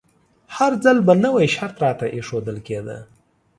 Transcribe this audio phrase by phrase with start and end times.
[0.55, 2.97] هر ځل به نوی شرط راته ایښودل کیده.